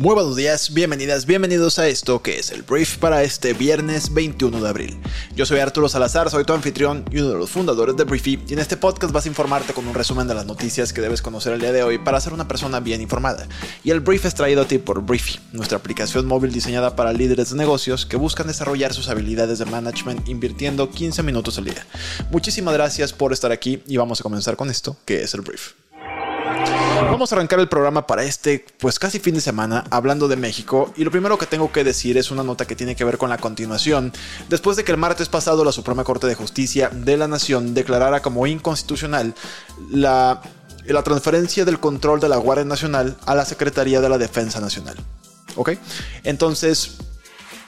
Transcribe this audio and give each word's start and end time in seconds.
Muy 0.00 0.14
buenos 0.14 0.34
días, 0.34 0.72
bienvenidas, 0.72 1.26
bienvenidos 1.26 1.78
a 1.78 1.86
esto 1.86 2.22
que 2.22 2.38
es 2.38 2.52
el 2.52 2.62
brief 2.62 2.96
para 2.96 3.22
este 3.22 3.52
viernes 3.52 4.14
21 4.14 4.62
de 4.62 4.66
abril. 4.66 4.98
Yo 5.36 5.44
soy 5.44 5.58
Arturo 5.58 5.90
Salazar, 5.90 6.30
soy 6.30 6.44
tu 6.44 6.54
anfitrión 6.54 7.04
y 7.10 7.18
uno 7.18 7.28
de 7.28 7.34
los 7.36 7.50
fundadores 7.50 7.94
de 7.98 8.04
Briefy 8.04 8.42
y 8.48 8.54
en 8.54 8.60
este 8.60 8.78
podcast 8.78 9.12
vas 9.12 9.26
a 9.26 9.28
informarte 9.28 9.74
con 9.74 9.86
un 9.86 9.92
resumen 9.92 10.26
de 10.26 10.32
las 10.32 10.46
noticias 10.46 10.94
que 10.94 11.02
debes 11.02 11.20
conocer 11.20 11.52
el 11.52 11.60
día 11.60 11.72
de 11.72 11.82
hoy 11.82 11.98
para 11.98 12.18
ser 12.18 12.32
una 12.32 12.48
persona 12.48 12.80
bien 12.80 13.02
informada. 13.02 13.46
Y 13.84 13.90
el 13.90 14.00
brief 14.00 14.24
es 14.24 14.34
traído 14.34 14.62
a 14.62 14.64
ti 14.66 14.78
por 14.78 15.02
Briefy, 15.02 15.38
nuestra 15.52 15.76
aplicación 15.76 16.24
móvil 16.24 16.50
diseñada 16.50 16.96
para 16.96 17.12
líderes 17.12 17.50
de 17.50 17.56
negocios 17.56 18.06
que 18.06 18.16
buscan 18.16 18.46
desarrollar 18.46 18.94
sus 18.94 19.10
habilidades 19.10 19.58
de 19.58 19.66
management 19.66 20.30
invirtiendo 20.30 20.88
15 20.88 21.22
minutos 21.22 21.58
al 21.58 21.66
día. 21.66 21.86
Muchísimas 22.30 22.72
gracias 22.72 23.12
por 23.12 23.34
estar 23.34 23.52
aquí 23.52 23.82
y 23.86 23.98
vamos 23.98 24.20
a 24.20 24.22
comenzar 24.22 24.56
con 24.56 24.70
esto 24.70 24.96
que 25.04 25.20
es 25.20 25.34
el 25.34 25.42
brief. 25.42 25.72
Vamos 27.04 27.32
a 27.32 27.34
arrancar 27.34 27.60
el 27.60 27.68
programa 27.68 28.06
para 28.06 28.22
este, 28.24 28.64
pues 28.78 28.98
casi 28.98 29.18
fin 29.18 29.34
de 29.34 29.40
semana, 29.40 29.84
hablando 29.90 30.28
de 30.28 30.36
México. 30.36 30.92
Y 30.96 31.04
lo 31.04 31.10
primero 31.10 31.38
que 31.38 31.46
tengo 31.46 31.72
que 31.72 31.84
decir 31.84 32.16
es 32.18 32.30
una 32.30 32.42
nota 32.42 32.66
que 32.66 32.76
tiene 32.76 32.94
que 32.94 33.04
ver 33.04 33.18
con 33.18 33.30
la 33.30 33.38
continuación. 33.38 34.12
Después 34.48 34.76
de 34.76 34.84
que 34.84 34.92
el 34.92 34.98
martes 34.98 35.28
pasado 35.28 35.64
la 35.64 35.72
Suprema 35.72 36.04
Corte 36.04 36.26
de 36.26 36.34
Justicia 36.34 36.90
de 36.92 37.16
la 37.16 37.28
Nación 37.28 37.74
declarara 37.74 38.20
como 38.20 38.46
inconstitucional 38.46 39.34
la, 39.90 40.42
la 40.86 41.02
transferencia 41.02 41.64
del 41.64 41.80
control 41.80 42.20
de 42.20 42.28
la 42.28 42.36
Guardia 42.36 42.64
Nacional 42.64 43.16
a 43.26 43.34
la 43.34 43.44
Secretaría 43.44 44.00
de 44.00 44.08
la 44.08 44.18
Defensa 44.18 44.60
Nacional. 44.60 44.96
¿Ok? 45.56 45.72
Entonces, 46.24 46.98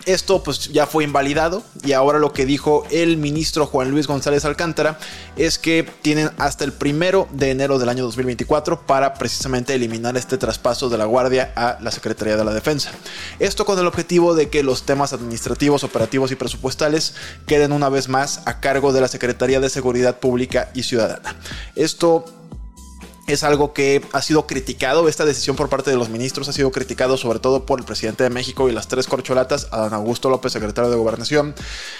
esto 0.06 0.42
pues 0.42 0.72
ya 0.72 0.86
fue 0.86 1.04
invalidado 1.04 1.62
y 1.84 1.92
ahora 1.92 2.18
lo 2.18 2.32
que 2.32 2.46
dijo 2.46 2.84
el 2.90 3.16
ministro 3.16 3.66
Juan 3.66 3.90
Luis 3.90 4.06
González 4.06 4.44
Alcántara 4.44 4.98
es 5.36 5.58
que 5.58 5.88
tienen 6.02 6.30
hasta 6.38 6.64
el 6.64 6.72
primero 6.72 7.28
de 7.32 7.50
enero 7.50 7.78
del 7.78 7.88
año 7.88 8.04
2024 8.04 8.86
para 8.86 9.14
precisamente 9.14 9.74
eliminar 9.74 10.16
este 10.16 10.38
traspaso 10.38 10.88
de 10.88 10.98
la 10.98 11.04
Guardia 11.04 11.52
a 11.56 11.78
la 11.80 11.90
Secretaría 11.90 12.36
de 12.36 12.44
la 12.44 12.54
Defensa. 12.54 12.90
Esto 13.38 13.64
con 13.64 13.78
el 13.78 13.86
objetivo 13.86 14.34
de 14.34 14.48
que 14.48 14.62
los 14.62 14.82
temas 14.84 15.12
administrativos, 15.12 15.84
operativos 15.84 16.32
y 16.32 16.36
presupuestales 16.36 17.14
queden 17.46 17.72
una 17.72 17.88
vez 17.88 18.08
más 18.08 18.42
a 18.46 18.60
cargo 18.60 18.92
de 18.92 19.00
la 19.00 19.08
Secretaría 19.08 19.60
de 19.60 19.70
Seguridad 19.70 20.18
Pública 20.18 20.70
y 20.74 20.82
Ciudadana. 20.82 21.36
Esto 21.74 22.24
es 23.26 23.44
algo 23.44 23.72
que 23.72 24.02
ha 24.12 24.20
sido 24.22 24.46
criticado, 24.46 25.08
esta 25.08 25.24
decisión 25.24 25.56
por 25.56 25.68
parte 25.68 25.90
de 25.90 25.96
los 25.96 26.08
ministros 26.08 26.48
ha 26.48 26.52
sido 26.52 26.70
criticado 26.70 27.16
sobre 27.16 27.38
todo 27.38 27.64
por 27.66 27.78
el 27.78 27.84
presidente 27.84 28.24
de 28.24 28.30
México 28.30 28.68
y 28.68 28.72
las 28.72 28.88
tres 28.88 29.06
corcholatas, 29.06 29.68
Adán 29.70 29.94
Augusto 29.94 30.28
López, 30.28 30.52
secretario 30.52 30.90
de 30.90 30.96
Gobernación, 30.96 31.54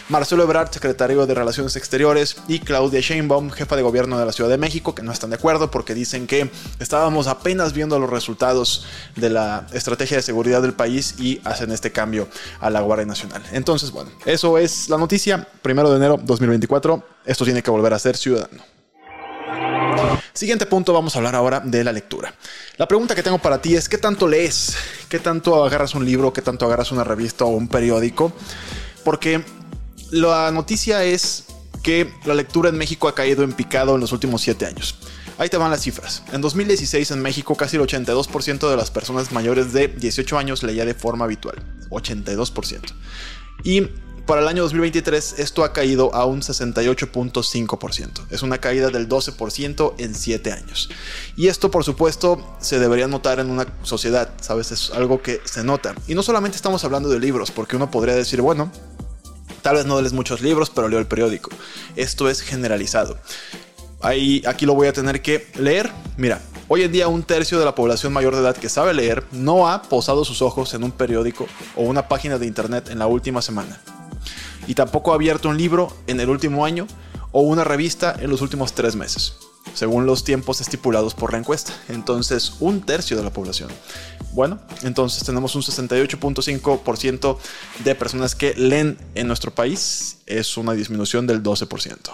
Marcelo 0.09 0.43
Ebrard, 0.43 0.73
secretario 0.73 1.27
de 1.27 1.35
Relaciones 1.35 1.77
Exteriores, 1.77 2.37
y 2.49 2.59
Claudia 2.59 3.01
Sheinbaum, 3.01 3.51
jefa 3.51 3.77
de 3.77 3.83
gobierno 3.83 4.19
de 4.19 4.27
la 4.27 4.33
Ciudad 4.33 4.51
de 4.51 4.59
México, 4.59 4.95
que 4.95 5.03
no 5.03 5.13
están 5.13 5.31
de 5.31 5.37
acuerdo 5.37 5.71
porque 5.71 5.95
dicen 5.95 6.27
que 6.27 6.51
estábamos 6.81 7.27
apenas 7.27 7.73
viendo 7.73 7.99
los 7.99 8.11
resultados 8.11 8.87
de 9.17 9.31
la 9.31 9.67
estrategia 9.73 10.17
de 10.17 10.23
seguridad 10.23 10.63
del 10.63 10.75
país 10.75 11.15
y 11.19 11.41
hacen 11.45 11.71
este 11.71 11.93
cambio 11.93 12.29
a 12.61 12.71
la 12.71 12.81
Guardia 12.81 13.07
Nacional. 13.07 13.43
Entonces, 13.53 13.91
bueno, 13.91 14.11
eso 14.27 14.59
es 14.59 14.89
la 14.89 14.99
noticia, 14.99 15.47
primero 15.63 15.91
de 15.91 15.97
enero 15.97 16.19
2024, 16.23 17.03
esto 17.25 17.45
tiene 17.45 17.63
que 17.63 17.71
volver 17.71 17.95
a 17.95 17.99
ser 17.99 18.17
ciudadano. 18.17 18.72
Siguiente 20.35 20.65
punto, 20.65 20.95
vamos 20.95 21.15
a 21.15 21.19
hablar 21.19 21.35
ahora 21.35 21.61
de 21.61 21.85
la 21.85 21.93
lectura. 21.93 22.35
La 22.79 22.89
pregunta 22.89 23.15
que 23.15 23.23
tengo 23.23 23.39
para 23.39 23.61
ti 23.61 23.75
es, 23.75 23.89
¿qué 23.89 23.99
tanto 23.99 24.27
lees? 24.27 24.75
¿Qué 25.11 25.19
tanto 25.19 25.63
agarras 25.63 25.95
un 25.95 26.07
libro? 26.07 26.33
¿Qué 26.33 26.41
tanto 26.41 26.65
agarras 26.65 26.91
una 26.91 27.05
revista 27.05 27.45
o 27.45 27.49
un 27.49 27.69
periódico? 27.69 28.33
Porque 29.05 29.45
la 30.11 30.51
noticia 30.51 31.05
es 31.05 31.45
que 31.83 32.11
la 32.25 32.35
lectura 32.35 32.71
en 32.71 32.79
México 32.79 33.09
ha 33.09 33.15
caído 33.15 33.43
en 33.45 33.53
picado 33.53 33.95
en 33.95 34.01
los 34.01 34.13
últimos 34.13 34.41
7 34.41 34.65
años. 34.65 34.97
Ahí 35.37 35.51
te 35.51 35.59
van 35.59 35.71
las 35.71 35.83
cifras. 35.83 36.23
En 36.33 36.41
2016 36.41 37.11
en 37.11 37.21
México 37.21 37.55
casi 37.55 37.77
el 37.77 37.83
82% 37.83 38.71
de 38.71 38.77
las 38.77 38.91
personas 38.91 39.33
mayores 39.33 39.73
de 39.73 39.89
18 39.89 40.39
años 40.39 40.63
leía 40.63 40.87
de 40.87 40.95
forma 40.95 41.27
habitual. 41.27 41.57
82%. 41.91 42.93
Y 43.65 43.89
para 44.27 44.41
el 44.41 44.49
año 44.49 44.63
2023 44.63 45.39
esto 45.39 45.65
ha 45.65 45.73
caído 45.73 46.15
a 46.15 46.25
un 46.25 46.43
68.5%. 46.43 48.27
Es 48.31 48.43
una 48.43 48.59
caída 48.59 48.89
del 48.91 49.09
12% 49.09 49.95
en 49.99 50.15
7 50.15 50.53
años. 50.53 50.91
Y 51.37 51.49
esto 51.49 51.71
por 51.71 51.85
supuesto 51.85 52.57
se 52.61 52.79
debería 52.79 53.09
notar 53.09 53.41
en 53.41 53.51
una 53.51 53.67
sociedad, 53.83 54.33
¿sabes? 54.41 54.71
Es 54.73 54.91
algo 54.91 55.23
que 55.23 55.41
se 55.45 55.65
nota. 55.65 55.95
Y 56.07 56.15
no 56.15 56.23
solamente 56.23 56.57
estamos 56.57 56.85
hablando 56.85 57.09
de 57.09 57.21
libros, 57.21 57.51
porque 57.51 57.77
uno 57.77 57.91
podría 57.91 58.15
decir, 58.15 58.41
bueno, 58.41 58.71
tal 59.63 59.77
vez 59.77 59.87
no 59.87 60.01
lees 60.01 60.13
muchos 60.13 60.41
libros, 60.41 60.71
pero 60.71 60.89
leo 60.89 60.99
el 60.99 61.07
periódico. 61.07 61.51
Esto 61.97 62.29
es 62.29 62.41
generalizado. 62.43 63.19
Ahí, 64.01 64.43
aquí 64.47 64.67
lo 64.67 64.75
voy 64.75 64.89
a 64.89 64.93
tener 64.93 65.23
que 65.23 65.49
leer. 65.57 65.91
Mira, 66.17 66.41
Hoy 66.69 66.85
en 66.85 66.93
día 66.93 67.07
un 67.07 67.23
tercio 67.23 67.59
de 67.59 67.67
la 67.67 67.75
población 67.75 68.15
mayor 68.15 68.35
de 68.35 68.41
edad 68.41 68.57
que 68.57 68.71
sabe 68.71 68.95
leer 68.95 69.25
no 69.31 69.69
ha 69.69 69.83
posado 69.83 70.25
sus 70.25 70.41
ojos 70.41 70.73
en 70.73 70.85
un 70.85 70.93
periódico 70.93 71.47
o 71.77 71.83
una 71.83 72.09
página 72.09 72.39
de 72.39 72.47
internet 72.47 72.89
en 72.89 72.99
la 72.99 73.07
última 73.07 73.43
semana 73.43 73.79
y 74.67 74.75
tampoco 74.75 75.13
ha 75.13 75.15
abierto 75.15 75.49
un 75.49 75.57
libro 75.57 75.95
en 76.07 76.21
el 76.21 76.29
último 76.29 76.65
año 76.65 76.87
o 77.33 77.43
una 77.43 77.65
revista 77.65 78.15
en 78.21 78.31
los 78.31 78.43
últimos 78.43 78.75
tres 78.75 78.95
meses, 78.95 79.35
según 79.75 80.07
los 80.07 80.25
tiempos 80.25 80.61
estipulados 80.61 81.15
por 81.15 81.33
la 81.33 81.39
encuesta. 81.39 81.73
Entonces, 81.89 82.55
un 82.61 82.83
tercio 82.83 83.17
de 83.17 83.25
la 83.25 83.31
población. 83.31 83.71
Bueno, 84.33 84.61
entonces 84.83 85.25
tenemos 85.25 85.55
un 85.55 85.63
68.5% 85.63 87.39
de 87.85 87.95
personas 87.95 88.35
que 88.35 88.55
leen 88.55 88.99
en 89.15 89.27
nuestro 89.27 89.51
país. 89.51 90.19
Es 90.27 90.57
una 90.57 90.73
disminución 90.73 91.27
del 91.27 91.43
12%. 91.43 92.13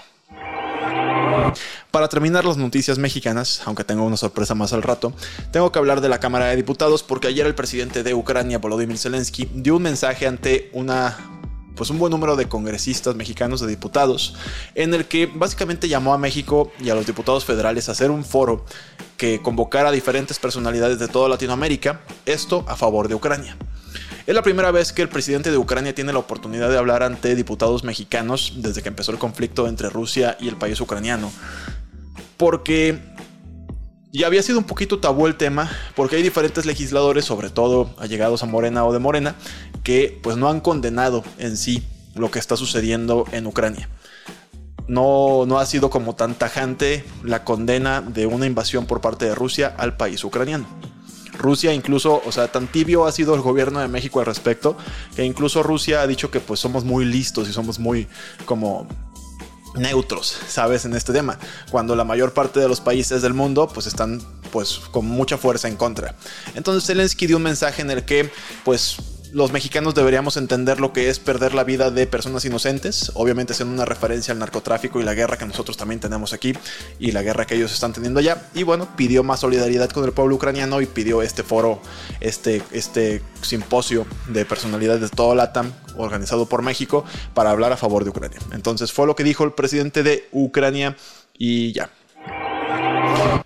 Para 1.90 2.08
terminar 2.08 2.44
las 2.44 2.56
noticias 2.56 2.98
mexicanas, 2.98 3.62
aunque 3.64 3.84
tengo 3.84 4.04
una 4.04 4.16
sorpresa 4.16 4.54
más 4.54 4.72
al 4.72 4.82
rato, 4.82 5.12
tengo 5.52 5.72
que 5.72 5.78
hablar 5.78 6.00
de 6.00 6.08
la 6.08 6.20
Cámara 6.20 6.46
de 6.46 6.56
Diputados 6.56 7.02
porque 7.02 7.28
ayer 7.28 7.46
el 7.46 7.54
presidente 7.54 8.02
de 8.02 8.14
Ucrania, 8.14 8.58
Volodymyr 8.58 8.98
Zelensky, 8.98 9.48
dio 9.54 9.76
un 9.76 9.82
mensaje 9.82 10.26
ante 10.26 10.70
una 10.72 11.37
pues 11.78 11.90
un 11.90 11.98
buen 11.98 12.10
número 12.10 12.34
de 12.34 12.48
congresistas 12.48 13.14
mexicanos, 13.14 13.60
de 13.60 13.68
diputados, 13.68 14.34
en 14.74 14.92
el 14.92 15.06
que 15.06 15.26
básicamente 15.26 15.88
llamó 15.88 16.12
a 16.12 16.18
México 16.18 16.72
y 16.80 16.90
a 16.90 16.94
los 16.96 17.06
diputados 17.06 17.44
federales 17.44 17.88
a 17.88 17.92
hacer 17.92 18.10
un 18.10 18.24
foro 18.24 18.66
que 19.16 19.40
convocara 19.40 19.90
a 19.90 19.92
diferentes 19.92 20.40
personalidades 20.40 20.98
de 20.98 21.06
toda 21.06 21.28
Latinoamérica, 21.28 22.00
esto 22.26 22.64
a 22.68 22.76
favor 22.76 23.06
de 23.08 23.14
Ucrania. 23.14 23.56
Es 24.26 24.34
la 24.34 24.42
primera 24.42 24.70
vez 24.72 24.92
que 24.92 25.02
el 25.02 25.08
presidente 25.08 25.50
de 25.50 25.56
Ucrania 25.56 25.94
tiene 25.94 26.12
la 26.12 26.18
oportunidad 26.18 26.68
de 26.68 26.76
hablar 26.76 27.02
ante 27.02 27.34
diputados 27.34 27.84
mexicanos 27.84 28.54
desde 28.56 28.82
que 28.82 28.88
empezó 28.88 29.12
el 29.12 29.18
conflicto 29.18 29.68
entre 29.68 29.88
Rusia 29.88 30.36
y 30.38 30.48
el 30.48 30.56
país 30.56 30.80
ucraniano. 30.80 31.32
Porque 32.36 32.98
ya 34.12 34.26
había 34.26 34.42
sido 34.42 34.58
un 34.58 34.64
poquito 34.64 34.98
tabú 34.98 35.26
el 35.26 35.36
tema, 35.36 35.70
porque 35.94 36.16
hay 36.16 36.22
diferentes 36.22 36.66
legisladores, 36.66 37.24
sobre 37.24 37.50
todo 37.50 37.90
allegados 37.98 38.42
a 38.42 38.46
Morena 38.46 38.84
o 38.84 38.92
de 38.92 38.98
Morena, 38.98 39.34
que 39.82 40.18
pues 40.22 40.36
no 40.36 40.48
han 40.48 40.60
condenado 40.60 41.24
en 41.38 41.56
sí 41.56 41.82
lo 42.14 42.30
que 42.30 42.38
está 42.38 42.56
sucediendo 42.56 43.24
en 43.32 43.46
Ucrania. 43.46 43.88
No, 44.86 45.44
no 45.46 45.58
ha 45.58 45.66
sido 45.66 45.90
como 45.90 46.14
tan 46.14 46.34
tajante 46.34 47.04
la 47.22 47.44
condena 47.44 48.00
de 48.00 48.26
una 48.26 48.46
invasión 48.46 48.86
por 48.86 49.02
parte 49.02 49.26
de 49.26 49.34
Rusia 49.34 49.74
al 49.76 49.96
país 49.96 50.24
ucraniano. 50.24 50.66
Rusia 51.36 51.74
incluso, 51.74 52.22
o 52.24 52.32
sea, 52.32 52.50
tan 52.50 52.66
tibio 52.66 53.06
ha 53.06 53.12
sido 53.12 53.34
el 53.34 53.42
gobierno 53.42 53.80
de 53.80 53.88
México 53.88 54.20
al 54.20 54.26
respecto, 54.26 54.76
que 55.14 55.24
incluso 55.24 55.62
Rusia 55.62 56.00
ha 56.00 56.06
dicho 56.06 56.30
que 56.30 56.40
pues 56.40 56.58
somos 56.58 56.84
muy 56.84 57.04
listos 57.04 57.48
y 57.48 57.52
somos 57.52 57.78
muy 57.78 58.08
como 58.46 58.88
neutros, 59.78 60.36
¿sabes? 60.48 60.84
En 60.84 60.94
este 60.94 61.12
tema, 61.12 61.38
cuando 61.70 61.96
la 61.96 62.04
mayor 62.04 62.32
parte 62.34 62.60
de 62.60 62.68
los 62.68 62.80
países 62.80 63.22
del 63.22 63.34
mundo 63.34 63.68
pues 63.68 63.86
están 63.86 64.20
pues 64.50 64.80
con 64.90 65.06
mucha 65.06 65.38
fuerza 65.38 65.68
en 65.68 65.76
contra. 65.76 66.14
Entonces 66.54 66.86
Zelensky 66.86 67.26
dio 67.26 67.36
un 67.36 67.42
mensaje 67.42 67.82
en 67.82 67.90
el 67.90 68.04
que 68.04 68.30
pues 68.64 68.96
los 69.32 69.52
mexicanos 69.52 69.94
deberíamos 69.94 70.36
entender 70.36 70.80
lo 70.80 70.92
que 70.92 71.08
es 71.08 71.18
perder 71.18 71.54
la 71.54 71.64
vida 71.64 71.90
de 71.90 72.06
personas 72.06 72.44
inocentes, 72.44 73.12
obviamente 73.14 73.52
haciendo 73.52 73.74
una 73.74 73.84
referencia 73.84 74.32
al 74.32 74.38
narcotráfico 74.38 75.00
y 75.00 75.04
la 75.04 75.14
guerra 75.14 75.36
que 75.36 75.46
nosotros 75.46 75.76
también 75.76 76.00
tenemos 76.00 76.32
aquí 76.32 76.54
y 76.98 77.12
la 77.12 77.22
guerra 77.22 77.46
que 77.46 77.54
ellos 77.54 77.72
están 77.72 77.92
teniendo 77.92 78.20
allá. 78.20 78.48
Y 78.54 78.62
bueno, 78.62 78.88
pidió 78.96 79.22
más 79.22 79.40
solidaridad 79.40 79.90
con 79.90 80.04
el 80.04 80.12
pueblo 80.12 80.36
ucraniano 80.36 80.80
y 80.80 80.86
pidió 80.86 81.22
este 81.22 81.42
foro, 81.42 81.80
este, 82.20 82.62
este 82.72 83.22
simposio 83.42 84.06
de 84.28 84.44
personalidades 84.44 85.00
de 85.00 85.08
todo 85.08 85.34
LATAM 85.34 85.72
organizado 85.96 86.46
por 86.46 86.62
México 86.62 87.04
para 87.34 87.50
hablar 87.50 87.72
a 87.72 87.76
favor 87.76 88.04
de 88.04 88.10
Ucrania. 88.10 88.38
Entonces 88.52 88.92
fue 88.92 89.06
lo 89.06 89.14
que 89.16 89.24
dijo 89.24 89.44
el 89.44 89.52
presidente 89.52 90.02
de 90.02 90.28
Ucrania 90.32 90.96
y 91.36 91.72
ya. 91.72 91.90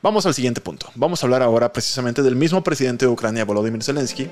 Vamos 0.03 0.27
al 0.27 0.35
siguiente 0.35 0.61
punto. 0.61 0.91
Vamos 0.95 1.23
a 1.23 1.27
hablar 1.27 1.43
ahora 1.43 1.73
precisamente 1.73 2.23
del 2.23 2.37
mismo 2.37 2.65
presidente 2.65 3.07
de 3.07 3.13
Ucrania, 3.13 3.45
Volodymyr 3.45 3.85
Zelensky, 3.85 4.29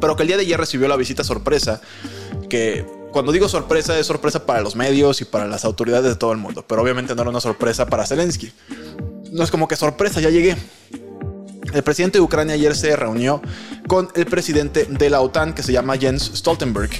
pero 0.00 0.16
que 0.16 0.22
el 0.22 0.28
día 0.28 0.36
de 0.36 0.42
ayer 0.42 0.58
recibió 0.58 0.88
la 0.88 0.96
visita 0.96 1.24
sorpresa, 1.24 1.80
que 2.48 2.84
cuando 3.12 3.32
digo 3.32 3.48
sorpresa 3.48 3.98
es 3.98 4.06
sorpresa 4.06 4.44
para 4.46 4.60
los 4.60 4.76
medios 4.76 5.20
y 5.20 5.24
para 5.24 5.46
las 5.46 5.64
autoridades 5.64 6.04
de 6.04 6.16
todo 6.16 6.32
el 6.32 6.38
mundo, 6.38 6.64
pero 6.66 6.82
obviamente 6.82 7.14
no 7.14 7.22
era 7.22 7.30
una 7.30 7.40
sorpresa 7.40 7.86
para 7.86 8.06
Zelensky. 8.06 8.52
No 9.32 9.44
es 9.44 9.50
como 9.50 9.68
que 9.68 9.76
sorpresa, 9.76 10.20
ya 10.20 10.30
llegué. 10.30 10.56
El 11.72 11.82
presidente 11.82 12.18
de 12.18 12.22
Ucrania 12.22 12.54
ayer 12.54 12.74
se 12.74 12.96
reunió 12.96 13.42
con 13.86 14.08
el 14.14 14.26
presidente 14.26 14.86
de 14.88 15.10
la 15.10 15.20
OTAN 15.20 15.54
que 15.54 15.62
se 15.62 15.72
llama 15.72 15.96
Jens 15.98 16.30
Stoltenberg. 16.34 16.90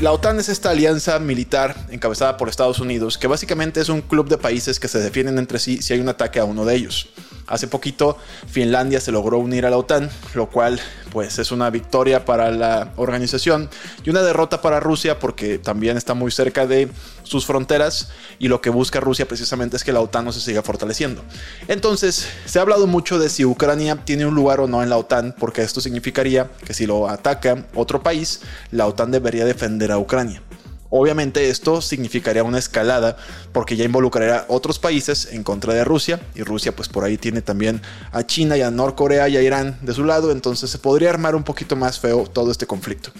La 0.00 0.12
OTAN 0.12 0.38
es 0.40 0.48
esta 0.48 0.70
alianza 0.70 1.18
militar 1.18 1.86
encabezada 1.90 2.36
por 2.36 2.48
Estados 2.48 2.80
Unidos 2.80 3.16
que 3.16 3.26
básicamente 3.26 3.80
es 3.80 3.88
un 3.88 4.02
club 4.02 4.28
de 4.28 4.36
países 4.36 4.78
que 4.78 4.88
se 4.88 4.98
defienden 4.98 5.38
entre 5.38 5.58
sí 5.58 5.80
si 5.80 5.94
hay 5.94 6.00
un 6.00 6.08
ataque 6.08 6.40
a 6.40 6.44
uno 6.44 6.64
de 6.64 6.74
ellos. 6.74 7.08
Hace 7.46 7.68
poquito 7.68 8.16
Finlandia 8.46 9.00
se 9.00 9.12
logró 9.12 9.38
unir 9.38 9.66
a 9.66 9.70
la 9.70 9.76
OTAN, 9.76 10.10
lo 10.34 10.48
cual 10.48 10.80
pues 11.12 11.38
es 11.38 11.52
una 11.52 11.70
victoria 11.70 12.24
para 12.24 12.50
la 12.50 12.92
organización 12.96 13.70
y 14.02 14.10
una 14.10 14.22
derrota 14.22 14.62
para 14.62 14.80
Rusia 14.80 15.18
porque 15.18 15.58
también 15.58 15.96
está 15.96 16.14
muy 16.14 16.30
cerca 16.30 16.66
de 16.66 16.88
sus 17.22 17.46
fronteras 17.46 18.08
y 18.38 18.48
lo 18.48 18.60
que 18.60 18.70
busca 18.70 18.98
Rusia 18.98 19.28
precisamente 19.28 19.76
es 19.76 19.84
que 19.84 19.92
la 19.92 20.00
OTAN 20.00 20.24
no 20.24 20.32
se 20.32 20.40
siga 20.40 20.62
fortaleciendo. 20.62 21.22
Entonces, 21.68 22.26
se 22.46 22.58
ha 22.58 22.62
hablado 22.62 22.86
mucho 22.86 23.18
de 23.18 23.28
si 23.28 23.44
Ucrania 23.44 24.04
tiene 24.04 24.26
un 24.26 24.34
lugar 24.34 24.60
o 24.60 24.66
no 24.66 24.82
en 24.82 24.90
la 24.90 24.96
OTAN 24.96 25.34
porque 25.38 25.62
esto 25.62 25.80
significaría 25.80 26.50
que 26.64 26.74
si 26.74 26.86
lo 26.86 27.08
ataca 27.08 27.66
otro 27.74 28.02
país, 28.02 28.40
la 28.70 28.86
OTAN 28.86 29.10
debería 29.10 29.44
defender 29.44 29.92
a 29.92 29.98
Ucrania. 29.98 30.42
Obviamente 30.96 31.50
esto 31.50 31.80
significaría 31.80 32.44
una 32.44 32.60
escalada 32.60 33.16
porque 33.50 33.74
ya 33.74 33.84
involucraría 33.84 34.44
otros 34.46 34.78
países 34.78 35.26
en 35.32 35.42
contra 35.42 35.74
de 35.74 35.82
Rusia 35.82 36.20
y 36.36 36.44
Rusia 36.44 36.76
pues 36.76 36.88
por 36.88 37.02
ahí 37.02 37.18
tiene 37.18 37.42
también 37.42 37.82
a 38.12 38.22
China 38.22 38.56
y 38.56 38.62
a 38.62 38.70
Norcorea 38.70 39.28
y 39.28 39.36
a 39.36 39.42
Irán 39.42 39.76
de 39.82 39.92
su 39.92 40.04
lado, 40.04 40.30
entonces 40.30 40.70
se 40.70 40.78
podría 40.78 41.10
armar 41.10 41.34
un 41.34 41.42
poquito 41.42 41.74
más 41.74 41.98
feo 41.98 42.28
todo 42.32 42.52
este 42.52 42.68
conflicto. 42.68 43.10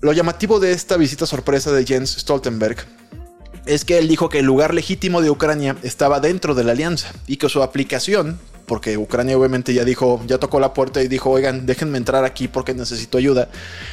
Lo 0.00 0.12
llamativo 0.12 0.58
de 0.58 0.72
esta 0.72 0.96
visita 0.96 1.26
sorpresa 1.26 1.70
de 1.70 1.86
Jens 1.86 2.16
Stoltenberg 2.18 2.78
es 3.66 3.84
que 3.84 3.98
él 3.98 4.08
dijo 4.08 4.28
que 4.28 4.40
el 4.40 4.46
lugar 4.46 4.74
legítimo 4.74 5.22
de 5.22 5.30
Ucrania 5.30 5.76
estaba 5.84 6.18
dentro 6.18 6.56
de 6.56 6.64
la 6.64 6.72
alianza 6.72 7.12
y 7.28 7.36
que 7.36 7.48
su 7.48 7.62
aplicación 7.62 8.40
porque 8.66 8.96
Ucrania 8.96 9.36
obviamente 9.36 9.74
ya 9.74 9.84
dijo, 9.84 10.22
ya 10.26 10.38
tocó 10.38 10.60
la 10.60 10.72
puerta 10.74 11.02
y 11.02 11.08
dijo, 11.08 11.30
oigan, 11.30 11.66
déjenme 11.66 11.98
entrar 11.98 12.24
aquí 12.24 12.48
porque 12.48 12.74
necesito 12.74 13.18
ayuda. 13.18 13.48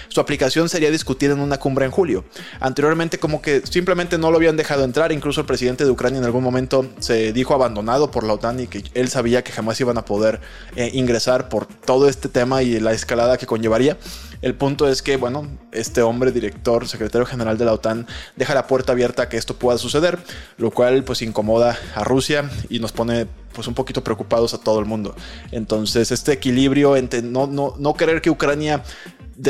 Su 0.09 0.21
aplicación 0.21 0.69
sería 0.69 0.91
discutida 0.91 1.33
en 1.33 1.39
una 1.39 1.57
cumbre 1.57 1.85
en 1.85 1.91
julio. 1.91 2.23
Anteriormente 2.59 3.19
como 3.19 3.41
que 3.41 3.61
simplemente 3.65 4.17
no 4.17 4.31
lo 4.31 4.37
habían 4.37 4.57
dejado 4.57 4.83
entrar, 4.83 5.11
incluso 5.11 5.41
el 5.41 5.47
presidente 5.47 5.85
de 5.85 5.91
Ucrania 5.91 6.19
en 6.19 6.25
algún 6.25 6.43
momento 6.43 6.85
se 6.99 7.33
dijo 7.33 7.53
abandonado 7.53 8.11
por 8.11 8.23
la 8.23 8.33
OTAN 8.33 8.59
y 8.61 8.67
que 8.67 8.83
él 8.93 9.09
sabía 9.09 9.43
que 9.43 9.51
jamás 9.51 9.79
iban 9.79 9.97
a 9.97 10.05
poder 10.05 10.41
eh, 10.75 10.89
ingresar 10.93 11.49
por 11.49 11.65
todo 11.65 12.07
este 12.07 12.29
tema 12.29 12.63
y 12.63 12.79
la 12.79 12.93
escalada 12.93 13.37
que 13.37 13.45
conllevaría. 13.45 13.97
El 14.41 14.55
punto 14.55 14.87
es 14.87 15.01
que, 15.01 15.17
bueno, 15.17 15.47
este 15.71 16.01
hombre, 16.01 16.31
director, 16.31 16.87
secretario 16.87 17.25
general 17.25 17.57
de 17.57 17.65
la 17.65 17.73
OTAN, 17.73 18.07
deja 18.35 18.55
la 18.55 18.67
puerta 18.67 18.93
abierta 18.93 19.23
a 19.23 19.29
que 19.29 19.37
esto 19.37 19.55
pueda 19.55 19.77
suceder, 19.77 20.19
lo 20.57 20.71
cual 20.71 21.03
pues 21.03 21.21
incomoda 21.21 21.77
a 21.95 22.03
Rusia 22.03 22.49
y 22.69 22.79
nos 22.79 22.91
pone 22.91 23.27
pues 23.53 23.67
un 23.67 23.73
poquito 23.73 24.03
preocupados 24.03 24.53
a 24.53 24.57
todo 24.57 24.79
el 24.79 24.85
mundo. 24.85 25.15
Entonces, 25.51 26.11
este 26.11 26.31
equilibrio 26.31 26.95
entre 26.95 27.21
no, 27.21 27.47
no, 27.47 27.75
no 27.77 27.93
querer 27.93 28.21
que 28.21 28.29
Ucrania 28.29 28.83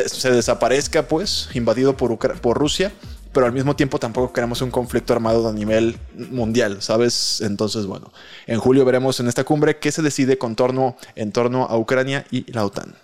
se 0.05 0.31
desaparezca, 0.31 1.07
pues, 1.07 1.49
invadido 1.53 1.97
por, 1.97 2.17
Rusia, 2.57 2.91
pero 3.33 3.45
al 3.45 3.51
mismo 3.51 3.75
tiempo 3.75 3.99
tampoco 3.99 4.33
queremos 4.33 4.61
un 4.61 4.71
conflicto 4.71 5.13
armado 5.13 5.47
a 5.47 5.53
nivel 5.53 5.97
mundial, 6.15 6.81
¿sabes? 6.81 7.41
Entonces, 7.41 7.85
bueno, 7.85 8.11
en 8.47 8.59
julio 8.59 8.85
veremos 8.85 9.19
en 9.19 9.27
esta 9.27 9.43
cumbre 9.43 9.79
qué 9.79 9.91
se 9.91 10.01
decide 10.01 10.37
en 11.15 11.31
torno 11.31 11.65
a 11.65 11.77
Ucrania 11.77 12.25
y 12.31 12.51
la 12.51 12.65
OTAN. 12.65 12.95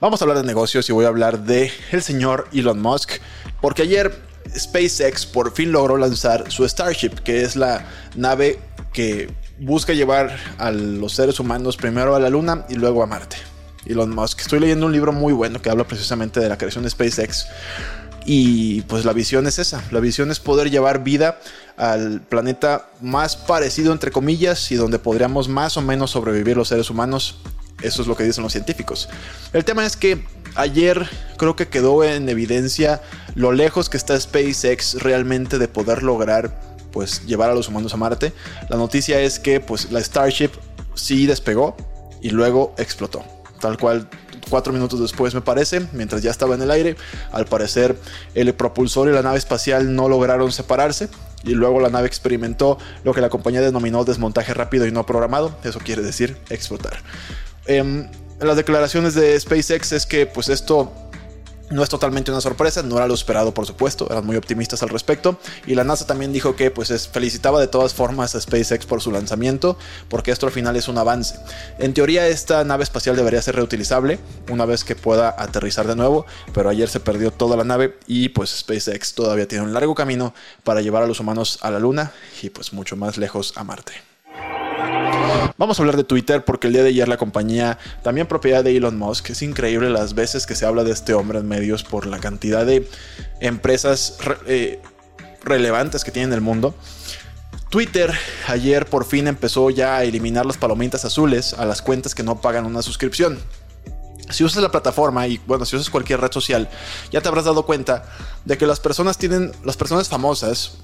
Vamos 0.00 0.22
a 0.22 0.24
hablar 0.24 0.38
de 0.38 0.44
negocios 0.44 0.88
y 0.88 0.94
voy 0.94 1.04
a 1.04 1.08
hablar 1.08 1.44
de 1.44 1.70
el 1.92 2.02
señor 2.02 2.48
Elon 2.54 2.80
Musk, 2.80 3.20
porque 3.60 3.82
ayer 3.82 4.10
SpaceX 4.56 5.26
por 5.26 5.52
fin 5.52 5.72
logró 5.72 5.98
lanzar 5.98 6.50
su 6.50 6.66
Starship, 6.66 7.16
que 7.22 7.42
es 7.42 7.54
la 7.54 7.84
nave 8.16 8.60
que 8.94 9.30
busca 9.58 9.92
llevar 9.92 10.34
a 10.56 10.70
los 10.70 11.12
seres 11.12 11.38
humanos 11.38 11.76
primero 11.76 12.14
a 12.14 12.18
la 12.18 12.30
Luna 12.30 12.64
y 12.70 12.76
luego 12.76 13.02
a 13.02 13.06
Marte. 13.06 13.36
Elon 13.84 14.14
Musk. 14.14 14.40
Estoy 14.40 14.60
leyendo 14.60 14.86
un 14.86 14.92
libro 14.92 15.12
muy 15.12 15.34
bueno 15.34 15.60
que 15.60 15.68
habla 15.68 15.84
precisamente 15.84 16.40
de 16.40 16.48
la 16.48 16.56
creación 16.56 16.84
de 16.84 16.88
SpaceX. 16.88 17.46
Y 18.24 18.80
pues 18.82 19.04
la 19.04 19.12
visión 19.12 19.46
es 19.46 19.58
esa. 19.58 19.84
La 19.90 20.00
visión 20.00 20.30
es 20.30 20.40
poder 20.40 20.70
llevar 20.70 21.04
vida 21.04 21.40
al 21.76 22.22
planeta 22.22 22.88
más 23.02 23.36
parecido 23.36 23.92
entre 23.92 24.10
comillas 24.10 24.72
y 24.72 24.76
donde 24.76 24.98
podríamos 24.98 25.48
más 25.48 25.76
o 25.76 25.82
menos 25.82 26.12
sobrevivir 26.12 26.56
los 26.56 26.68
seres 26.68 26.88
humanos. 26.88 27.36
Eso 27.82 28.02
es 28.02 28.08
lo 28.08 28.16
que 28.16 28.24
dicen 28.24 28.42
los 28.42 28.52
científicos. 28.52 29.08
El 29.52 29.64
tema 29.64 29.86
es 29.86 29.96
que 29.96 30.24
ayer 30.54 31.08
creo 31.36 31.56
que 31.56 31.68
quedó 31.68 32.04
en 32.04 32.28
evidencia 32.28 33.00
lo 33.34 33.52
lejos 33.52 33.88
que 33.88 33.96
está 33.96 34.18
SpaceX 34.18 34.94
realmente 35.02 35.58
de 35.58 35.68
poder 35.68 36.02
lograr 36.02 36.60
pues 36.92 37.24
llevar 37.26 37.50
a 37.50 37.54
los 37.54 37.68
humanos 37.68 37.94
a 37.94 37.96
Marte. 37.96 38.32
La 38.68 38.76
noticia 38.76 39.20
es 39.20 39.38
que 39.38 39.60
pues 39.60 39.90
la 39.92 40.02
Starship 40.02 40.50
sí 40.94 41.26
despegó 41.26 41.76
y 42.20 42.30
luego 42.30 42.74
explotó. 42.78 43.24
Tal 43.60 43.78
cual 43.78 44.08
cuatro 44.48 44.72
minutos 44.72 45.00
después 45.00 45.34
me 45.34 45.40
parece, 45.40 45.86
mientras 45.92 46.22
ya 46.22 46.30
estaba 46.30 46.54
en 46.54 46.62
el 46.62 46.70
aire, 46.70 46.96
al 47.32 47.46
parecer 47.46 47.96
el 48.34 48.54
propulsor 48.54 49.08
y 49.08 49.12
la 49.12 49.22
nave 49.22 49.38
espacial 49.38 49.94
no 49.94 50.08
lograron 50.08 50.50
separarse 50.50 51.08
y 51.44 51.50
luego 51.50 51.80
la 51.80 51.88
nave 51.88 52.06
experimentó 52.06 52.78
lo 53.04 53.14
que 53.14 53.20
la 53.20 53.28
compañía 53.28 53.60
denominó 53.60 54.04
desmontaje 54.04 54.52
rápido 54.54 54.86
y 54.86 54.92
no 54.92 55.06
programado, 55.06 55.56
eso 55.64 55.78
quiere 55.78 56.02
decir 56.02 56.36
explotar. 56.50 56.98
Em, 57.76 58.08
las 58.40 58.56
declaraciones 58.56 59.14
de 59.14 59.38
SpaceX 59.38 59.92
es 59.92 60.06
que 60.06 60.26
pues 60.26 60.48
esto 60.48 60.92
no 61.70 61.84
es 61.84 61.88
totalmente 61.88 62.30
una 62.32 62.40
sorpresa, 62.40 62.82
no 62.82 62.96
era 62.96 63.06
lo 63.06 63.14
esperado 63.14 63.54
por 63.54 63.64
supuesto, 63.64 64.08
eran 64.10 64.26
muy 64.26 64.36
optimistas 64.36 64.82
al 64.82 64.88
respecto. 64.88 65.38
Y 65.66 65.74
la 65.74 65.84
NASA 65.84 66.06
también 66.06 66.32
dijo 66.32 66.56
que 66.56 66.70
pues 66.70 67.08
felicitaba 67.08 67.60
de 67.60 67.68
todas 67.68 67.94
formas 67.94 68.34
a 68.34 68.40
SpaceX 68.40 68.86
por 68.86 69.00
su 69.00 69.12
lanzamiento, 69.12 69.78
porque 70.08 70.32
esto 70.32 70.46
al 70.46 70.52
final 70.52 70.76
es 70.76 70.88
un 70.88 70.98
avance. 70.98 71.36
En 71.78 71.94
teoría 71.94 72.26
esta 72.26 72.64
nave 72.64 72.82
espacial 72.82 73.16
debería 73.16 73.40
ser 73.40 73.56
reutilizable 73.56 74.18
una 74.50 74.64
vez 74.64 74.84
que 74.84 74.96
pueda 74.96 75.34
aterrizar 75.38 75.86
de 75.86 75.96
nuevo, 75.96 76.26
pero 76.52 76.68
ayer 76.68 76.88
se 76.88 77.00
perdió 77.00 77.30
toda 77.30 77.56
la 77.56 77.64
nave 77.64 77.98
y 78.06 78.30
pues 78.30 78.50
SpaceX 78.50 79.14
todavía 79.14 79.46
tiene 79.46 79.64
un 79.64 79.72
largo 79.72 79.94
camino 79.94 80.34
para 80.64 80.80
llevar 80.80 81.04
a 81.04 81.06
los 81.06 81.20
humanos 81.20 81.58
a 81.62 81.70
la 81.70 81.78
Luna 81.78 82.12
y 82.42 82.50
pues 82.50 82.72
mucho 82.72 82.96
más 82.96 83.16
lejos 83.16 83.52
a 83.56 83.64
Marte. 83.64 83.92
Vamos 85.58 85.78
a 85.78 85.82
hablar 85.82 85.96
de 85.96 86.04
Twitter 86.04 86.44
porque 86.44 86.66
el 86.66 86.72
día 86.72 86.82
de 86.82 86.88
ayer 86.88 87.08
la 87.08 87.16
compañía, 87.16 87.78
también 88.02 88.26
propiedad 88.26 88.64
de 88.64 88.76
Elon 88.76 88.98
Musk, 88.98 89.30
es 89.30 89.42
increíble 89.42 89.90
las 89.90 90.14
veces 90.14 90.46
que 90.46 90.54
se 90.54 90.66
habla 90.66 90.84
de 90.84 90.92
este 90.92 91.14
hombre 91.14 91.38
en 91.38 91.48
medios 91.48 91.84
por 91.84 92.06
la 92.06 92.18
cantidad 92.18 92.64
de 92.64 92.88
empresas 93.40 94.18
eh, 94.46 94.80
relevantes 95.42 96.04
que 96.04 96.10
tiene 96.10 96.28
en 96.28 96.32
el 96.34 96.40
mundo. 96.40 96.74
Twitter 97.68 98.12
ayer 98.48 98.86
por 98.86 99.04
fin 99.04 99.28
empezó 99.28 99.70
ya 99.70 99.96
a 99.96 100.04
eliminar 100.04 100.44
las 100.44 100.56
palomitas 100.56 101.04
azules 101.04 101.54
a 101.54 101.64
las 101.64 101.82
cuentas 101.82 102.14
que 102.14 102.22
no 102.22 102.40
pagan 102.40 102.66
una 102.66 102.82
suscripción. 102.82 103.38
Si 104.30 104.44
usas 104.44 104.62
la 104.62 104.70
plataforma 104.70 105.26
y 105.26 105.40
bueno, 105.46 105.64
si 105.64 105.76
usas 105.76 105.90
cualquier 105.90 106.20
red 106.20 106.32
social, 106.32 106.68
ya 107.10 107.20
te 107.20 107.28
habrás 107.28 107.44
dado 107.44 107.66
cuenta 107.66 108.04
de 108.44 108.56
que 108.56 108.66
las 108.66 108.80
personas 108.80 109.18
tienen, 109.18 109.52
las 109.64 109.76
personas 109.76 110.08
famosas 110.08 110.78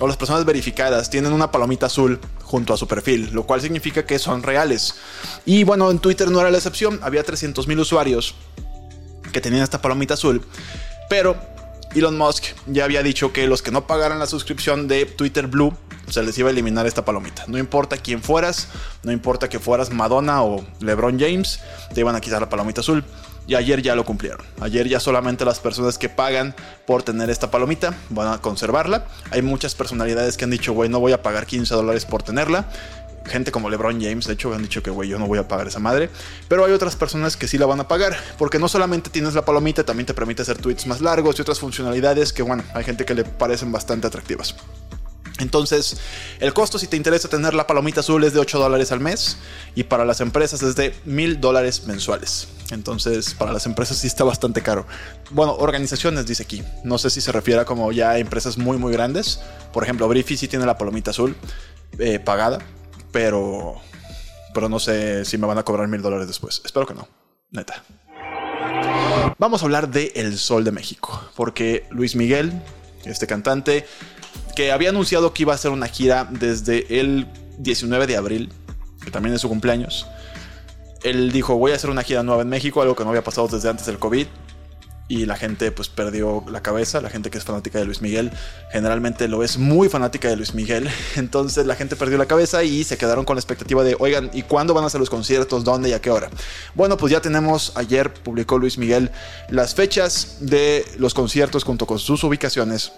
o 0.00 0.08
las 0.08 0.16
personas 0.16 0.44
verificadas 0.44 1.10
tienen 1.10 1.32
una 1.32 1.52
palomita 1.52 1.86
azul 1.86 2.18
junto 2.42 2.74
a 2.74 2.76
su 2.76 2.88
perfil, 2.88 3.30
lo 3.32 3.44
cual 3.44 3.60
significa 3.60 4.04
que 4.04 4.18
son 4.18 4.42
reales. 4.42 4.94
Y 5.44 5.62
bueno, 5.62 5.90
en 5.90 6.00
Twitter 6.00 6.30
no 6.30 6.40
era 6.40 6.50
la 6.50 6.56
excepción, 6.56 6.98
había 7.02 7.24
300.000 7.24 7.78
usuarios 7.78 8.34
que 9.32 9.40
tenían 9.40 9.62
esta 9.62 9.80
palomita 9.80 10.14
azul, 10.14 10.42
pero 11.08 11.36
Elon 11.94 12.16
Musk 12.16 12.44
ya 12.66 12.84
había 12.84 13.02
dicho 13.02 13.32
que 13.32 13.46
los 13.46 13.62
que 13.62 13.70
no 13.70 13.86
pagaran 13.86 14.18
la 14.18 14.26
suscripción 14.26 14.88
de 14.88 15.06
Twitter 15.06 15.46
Blue 15.46 15.76
se 16.08 16.22
les 16.22 16.36
iba 16.38 16.48
a 16.48 16.52
eliminar 16.52 16.86
esta 16.86 17.04
palomita. 17.04 17.44
No 17.46 17.58
importa 17.58 17.96
quién 17.96 18.22
fueras, 18.22 18.68
no 19.02 19.12
importa 19.12 19.48
que 19.48 19.58
fueras 19.58 19.90
Madonna 19.90 20.42
o 20.42 20.64
LeBron 20.80 21.18
James, 21.20 21.60
te 21.94 22.00
iban 22.00 22.16
a 22.16 22.20
quitar 22.20 22.40
la 22.40 22.48
palomita 22.48 22.80
azul. 22.80 23.04
Y 23.46 23.54
ayer 23.54 23.82
ya 23.82 23.94
lo 23.94 24.04
cumplieron. 24.04 24.46
Ayer 24.60 24.88
ya 24.88 25.00
solamente 25.00 25.44
las 25.44 25.58
personas 25.58 25.98
que 25.98 26.08
pagan 26.08 26.54
por 26.86 27.02
tener 27.02 27.30
esta 27.30 27.50
palomita 27.50 27.94
van 28.10 28.32
a 28.32 28.38
conservarla. 28.38 29.06
Hay 29.30 29.42
muchas 29.42 29.74
personalidades 29.74 30.36
que 30.36 30.44
han 30.44 30.50
dicho, 30.50 30.72
güey, 30.72 30.88
no 30.88 31.00
voy 31.00 31.12
a 31.12 31.22
pagar 31.22 31.46
15 31.46 31.74
dólares 31.74 32.04
por 32.04 32.22
tenerla. 32.22 32.68
Gente 33.26 33.52
como 33.52 33.68
LeBron 33.68 34.00
James, 34.00 34.26
de 34.26 34.32
hecho, 34.32 34.54
han 34.54 34.62
dicho 34.62 34.82
que, 34.82 34.90
güey, 34.90 35.08
yo 35.08 35.18
no 35.18 35.26
voy 35.26 35.38
a 35.38 35.46
pagar 35.46 35.66
esa 35.66 35.78
madre. 35.78 36.10
Pero 36.48 36.64
hay 36.64 36.72
otras 36.72 36.96
personas 36.96 37.36
que 37.36 37.48
sí 37.48 37.58
la 37.58 37.66
van 37.66 37.80
a 37.80 37.88
pagar. 37.88 38.16
Porque 38.38 38.58
no 38.58 38.68
solamente 38.68 39.10
tienes 39.10 39.34
la 39.34 39.44
palomita, 39.44 39.84
también 39.84 40.06
te 40.06 40.14
permite 40.14 40.42
hacer 40.42 40.58
tweets 40.58 40.86
más 40.86 41.00
largos 41.00 41.38
y 41.38 41.42
otras 41.42 41.58
funcionalidades 41.58 42.32
que, 42.32 42.42
bueno, 42.42 42.62
hay 42.72 42.84
gente 42.84 43.04
que 43.04 43.14
le 43.14 43.24
parecen 43.24 43.72
bastante 43.72 44.06
atractivas. 44.06 44.54
Entonces, 45.40 45.96
el 46.38 46.52
costo 46.52 46.78
si 46.78 46.86
te 46.86 46.96
interesa 46.96 47.28
tener 47.28 47.54
la 47.54 47.66
palomita 47.66 48.00
azul 48.00 48.22
es 48.24 48.32
de 48.32 48.40
8 48.40 48.58
dólares 48.58 48.92
al 48.92 49.00
mes 49.00 49.38
y 49.74 49.84
para 49.84 50.04
las 50.04 50.20
empresas 50.20 50.62
es 50.62 50.76
de 50.76 50.94
1000 51.04 51.40
dólares 51.40 51.84
mensuales. 51.86 52.48
Entonces, 52.70 53.34
para 53.34 53.52
las 53.52 53.66
empresas 53.66 53.96
sí 53.98 54.06
está 54.06 54.22
bastante 54.22 54.62
caro. 54.62 54.86
Bueno, 55.30 55.54
organizaciones 55.54 56.26
dice 56.26 56.42
aquí. 56.42 56.62
No 56.84 56.98
sé 56.98 57.10
si 57.10 57.20
se 57.20 57.32
refiere 57.32 57.60
a 57.60 57.64
como 57.64 57.90
ya 57.90 58.18
empresas 58.18 58.58
muy, 58.58 58.78
muy 58.78 58.92
grandes. 58.92 59.40
Por 59.72 59.82
ejemplo, 59.82 60.06
Briefy 60.08 60.36
sí 60.36 60.46
tiene 60.46 60.66
la 60.66 60.78
palomita 60.78 61.10
azul 61.10 61.34
eh, 61.98 62.20
pagada, 62.20 62.58
pero, 63.10 63.76
pero 64.54 64.68
no 64.68 64.78
sé 64.78 65.24
si 65.24 65.38
me 65.38 65.46
van 65.46 65.58
a 65.58 65.64
cobrar 65.64 65.88
1000 65.88 66.02
dólares 66.02 66.26
después. 66.28 66.62
Espero 66.64 66.86
que 66.86 66.94
no, 66.94 67.08
neta. 67.50 67.82
Vamos 69.38 69.62
a 69.62 69.64
hablar 69.64 69.88
de 69.88 70.12
El 70.14 70.38
Sol 70.38 70.64
de 70.64 70.70
México, 70.70 71.30
porque 71.34 71.86
Luis 71.90 72.14
Miguel, 72.14 72.52
este 73.04 73.26
cantante, 73.26 73.86
que 74.60 74.72
había 74.72 74.90
anunciado 74.90 75.32
que 75.32 75.44
iba 75.44 75.52
a 75.52 75.54
hacer 75.54 75.70
una 75.70 75.88
gira 75.88 76.28
desde 76.30 77.00
el 77.00 77.26
19 77.60 78.06
de 78.06 78.18
abril 78.18 78.52
que 79.02 79.10
también 79.10 79.34
es 79.34 79.40
su 79.40 79.48
cumpleaños. 79.48 80.06
Él 81.02 81.32
dijo, 81.32 81.56
voy 81.56 81.72
a 81.72 81.76
hacer 81.76 81.88
una 81.88 82.02
gira 82.02 82.22
nueva 82.22 82.42
en 82.42 82.50
México, 82.50 82.82
algo 82.82 82.94
que 82.94 83.02
no 83.02 83.08
había 83.08 83.24
pasado 83.24 83.48
desde 83.48 83.70
antes 83.70 83.86
del 83.86 83.98
COVID 83.98 84.26
y 85.08 85.24
la 85.24 85.36
gente 85.36 85.72
pues 85.72 85.88
perdió 85.88 86.44
la 86.50 86.62
cabeza, 86.62 87.00
la 87.00 87.08
gente 87.08 87.30
que 87.30 87.38
es 87.38 87.44
fanática 87.44 87.78
de 87.78 87.86
Luis 87.86 88.02
Miguel 88.02 88.32
generalmente 88.70 89.28
lo 89.28 89.42
es 89.42 89.56
muy 89.56 89.88
fanática 89.88 90.28
de 90.28 90.36
Luis 90.36 90.52
Miguel, 90.52 90.90
entonces 91.16 91.64
la 91.64 91.74
gente 91.74 91.96
perdió 91.96 92.18
la 92.18 92.26
cabeza 92.26 92.62
y 92.62 92.84
se 92.84 92.98
quedaron 92.98 93.24
con 93.24 93.36
la 93.36 93.40
expectativa 93.40 93.82
de, 93.82 93.96
oigan, 93.98 94.30
¿y 94.34 94.42
cuándo 94.42 94.74
van 94.74 94.84
a 94.84 94.90
ser 94.90 95.00
los 95.00 95.08
conciertos? 95.08 95.64
¿Dónde 95.64 95.88
y 95.88 95.94
a 95.94 96.02
qué 96.02 96.10
hora? 96.10 96.28
Bueno, 96.74 96.98
pues 96.98 97.10
ya 97.10 97.22
tenemos, 97.22 97.72
ayer 97.76 98.12
publicó 98.12 98.58
Luis 98.58 98.76
Miguel 98.76 99.10
las 99.48 99.74
fechas 99.74 100.36
de 100.40 100.84
los 100.98 101.14
conciertos 101.14 101.64
junto 101.64 101.86
con 101.86 101.98
sus 101.98 102.22
ubicaciones 102.24 102.92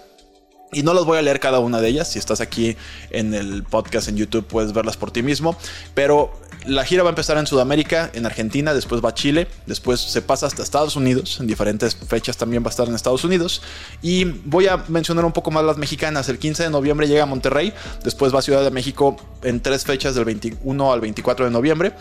y 0.73 0.83
no 0.83 0.93
los 0.93 1.05
voy 1.05 1.17
a 1.17 1.21
leer 1.21 1.39
cada 1.39 1.59
una 1.59 1.81
de 1.81 1.89
ellas. 1.89 2.11
Si 2.11 2.19
estás 2.19 2.41
aquí 2.41 2.75
en 3.09 3.33
el 3.33 3.63
podcast 3.63 4.07
en 4.07 4.17
YouTube 4.17 4.45
puedes 4.45 4.73
verlas 4.73 4.97
por 4.97 5.11
ti 5.11 5.23
mismo. 5.23 5.55
Pero 5.93 6.31
la 6.65 6.85
gira 6.85 7.03
va 7.03 7.09
a 7.09 7.11
empezar 7.11 7.37
en 7.37 7.45
Sudamérica, 7.45 8.09
en 8.13 8.25
Argentina, 8.25 8.73
después 8.73 9.03
va 9.03 9.09
a 9.09 9.13
Chile, 9.13 9.47
después 9.65 9.99
se 9.99 10.21
pasa 10.21 10.47
hasta 10.47 10.63
Estados 10.63 10.95
Unidos, 10.95 11.39
en 11.39 11.47
diferentes 11.47 11.95
fechas 11.95 12.37
también 12.37 12.63
va 12.63 12.67
a 12.67 12.69
estar 12.69 12.87
en 12.87 12.95
Estados 12.95 13.23
Unidos. 13.23 13.61
Y 14.01 14.23
voy 14.23 14.67
a 14.67 14.77
mencionar 14.87 15.25
un 15.25 15.33
poco 15.33 15.51
más 15.51 15.63
las 15.63 15.77
mexicanas. 15.77 16.29
El 16.29 16.39
15 16.39 16.63
de 16.63 16.69
noviembre 16.69 17.07
llega 17.07 17.23
a 17.23 17.25
Monterrey, 17.25 17.73
después 18.03 18.33
va 18.33 18.39
a 18.39 18.41
Ciudad 18.41 18.63
de 18.63 18.71
México 18.71 19.17
en 19.41 19.61
tres 19.61 19.83
fechas 19.83 20.15
del 20.15 20.25
21 20.25 20.93
al 20.93 21.01
24 21.01 21.45
de 21.45 21.51
noviembre 21.51 21.93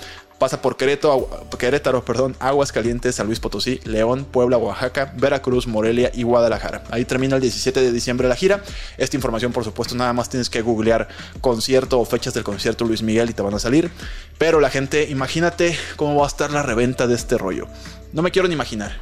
pasa 0.43 0.61
por 0.61 0.77
Querétaro, 0.77 1.31
Querétaro, 1.57 2.05
perdón, 2.05 2.35
Aguascalientes, 2.41 3.15
San 3.15 3.29
Luis 3.29 3.39
Potosí, 3.39 3.79
León, 3.85 4.25
Puebla, 4.25 4.59
Oaxaca, 4.59 5.15
Veracruz, 5.17 5.69
Morelia 5.69 6.11
y 6.13 6.25
Guadalajara. 6.25 6.83
Ahí 6.91 7.05
termina 7.05 7.37
el 7.37 7.43
17 7.43 7.81
de 7.81 7.93
diciembre 7.93 8.27
la 8.27 8.35
gira. 8.35 8.61
Esta 8.99 9.15
información, 9.15 9.53
por 9.53 9.63
supuesto, 9.63 9.95
nada 9.95 10.13
más 10.13 10.29
tienes 10.31 10.51
que 10.51 10.61
googlear 10.61 11.07
concierto 11.41 12.01
o 12.01 12.05
fechas 12.05 12.35
del 12.35 12.43
concierto 12.43 12.85
Luis 12.85 13.03
Miguel 13.03 13.31
y 13.31 13.35
te 13.35 13.43
van 13.43 13.55
a 13.55 13.61
salir. 13.61 13.93
Pero 14.37 14.59
la 14.59 14.69
gente, 14.69 15.09
imagínate 15.09 15.79
cómo 15.95 16.17
va 16.17 16.25
a 16.25 16.27
estar 16.27 16.51
la 16.51 16.65
reventa 16.65 17.07
de 17.07 17.15
este 17.15 17.39
rollo. 17.39 17.69
No 18.13 18.23
me 18.23 18.33
quiero 18.33 18.49
ni 18.49 18.55
imaginar, 18.55 18.99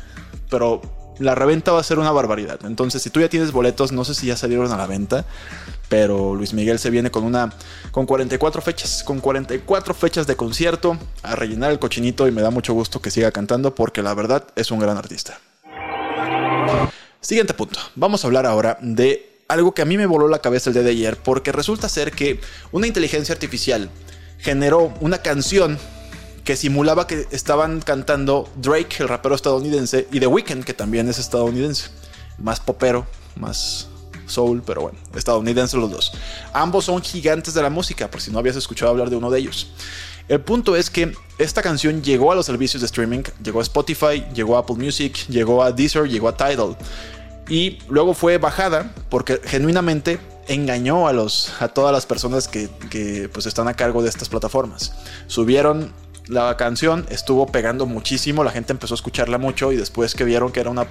pero 0.50 0.82
la 1.20 1.34
reventa 1.34 1.70
va 1.70 1.80
a 1.80 1.84
ser 1.84 1.98
una 1.98 2.10
barbaridad. 2.10 2.58
Entonces, 2.64 3.02
si 3.02 3.10
tú 3.10 3.20
ya 3.20 3.28
tienes 3.28 3.52
boletos, 3.52 3.92
no 3.92 4.04
sé 4.04 4.14
si 4.14 4.26
ya 4.26 4.36
salieron 4.36 4.72
a 4.72 4.76
la 4.76 4.86
venta, 4.86 5.26
pero 5.88 6.34
Luis 6.34 6.54
Miguel 6.54 6.78
se 6.78 6.90
viene 6.90 7.10
con 7.10 7.24
una 7.24 7.52
con 7.92 8.06
44 8.06 8.62
fechas, 8.62 9.04
con 9.04 9.20
44 9.20 9.94
fechas 9.94 10.26
de 10.26 10.34
concierto 10.34 10.96
a 11.22 11.36
rellenar 11.36 11.70
el 11.70 11.78
cochinito 11.78 12.26
y 12.26 12.32
me 12.32 12.42
da 12.42 12.50
mucho 12.50 12.72
gusto 12.72 13.00
que 13.00 13.10
siga 13.10 13.30
cantando 13.30 13.74
porque 13.74 14.02
la 14.02 14.14
verdad 14.14 14.46
es 14.56 14.70
un 14.70 14.80
gran 14.80 14.96
artista. 14.96 15.38
Siguiente 17.20 17.52
punto. 17.52 17.78
Vamos 17.96 18.24
a 18.24 18.26
hablar 18.26 18.46
ahora 18.46 18.78
de 18.80 19.42
algo 19.48 19.74
que 19.74 19.82
a 19.82 19.84
mí 19.84 19.98
me 19.98 20.06
voló 20.06 20.26
la 20.26 20.38
cabeza 20.38 20.70
el 20.70 20.74
día 20.74 20.82
de 20.82 20.90
ayer 20.90 21.16
porque 21.18 21.52
resulta 21.52 21.88
ser 21.88 22.12
que 22.12 22.40
una 22.72 22.86
inteligencia 22.86 23.34
artificial 23.34 23.90
generó 24.38 24.94
una 25.00 25.18
canción 25.18 25.78
que 26.50 26.56
simulaba 26.56 27.06
que 27.06 27.28
estaban 27.30 27.80
cantando 27.80 28.48
Drake, 28.56 28.96
el 28.98 29.08
rapero 29.08 29.36
estadounidense, 29.36 30.08
y 30.10 30.18
The 30.18 30.26
Weeknd, 30.26 30.64
que 30.64 30.74
también 30.74 31.08
es 31.08 31.20
estadounidense. 31.20 31.90
Más 32.38 32.58
popero, 32.58 33.06
más 33.36 33.86
soul, 34.26 34.60
pero 34.66 34.80
bueno, 34.80 34.98
estadounidenses 35.14 35.78
los 35.78 35.92
dos. 35.92 36.12
Ambos 36.52 36.86
son 36.86 37.02
gigantes 37.02 37.54
de 37.54 37.62
la 37.62 37.70
música, 37.70 38.10
por 38.10 38.20
si 38.20 38.32
no 38.32 38.40
habías 38.40 38.56
escuchado 38.56 38.90
hablar 38.90 39.10
de 39.10 39.14
uno 39.14 39.30
de 39.30 39.38
ellos. 39.38 39.70
El 40.26 40.40
punto 40.40 40.74
es 40.74 40.90
que 40.90 41.12
esta 41.38 41.62
canción 41.62 42.02
llegó 42.02 42.32
a 42.32 42.34
los 42.34 42.46
servicios 42.46 42.80
de 42.80 42.86
streaming, 42.86 43.22
llegó 43.44 43.60
a 43.60 43.62
Spotify, 43.62 44.24
llegó 44.34 44.56
a 44.56 44.60
Apple 44.62 44.74
Music, 44.74 45.28
llegó 45.28 45.62
a 45.62 45.70
Deezer, 45.70 46.08
llegó 46.08 46.26
a 46.26 46.36
Tidal. 46.36 46.76
Y 47.48 47.78
luego 47.88 48.12
fue 48.12 48.38
bajada 48.38 48.92
porque 49.08 49.40
genuinamente 49.44 50.18
engañó 50.48 51.06
a, 51.06 51.12
los, 51.12 51.52
a 51.60 51.68
todas 51.68 51.92
las 51.92 52.06
personas 52.06 52.48
que, 52.48 52.68
que 52.90 53.30
pues 53.32 53.46
están 53.46 53.68
a 53.68 53.74
cargo 53.74 54.02
de 54.02 54.08
estas 54.08 54.28
plataformas. 54.28 54.94
Subieron 55.28 55.92
la 56.26 56.56
canción 56.56 57.06
estuvo 57.10 57.46
pegando 57.46 57.86
muchísimo, 57.86 58.44
la 58.44 58.50
gente 58.50 58.72
empezó 58.72 58.94
a 58.94 58.96
escucharla 58.96 59.38
mucho 59.38 59.72
y 59.72 59.76
después 59.76 60.14
que 60.14 60.24
vieron 60.24 60.52
que 60.52 60.60
era 60.60 60.70
una, 60.70 60.86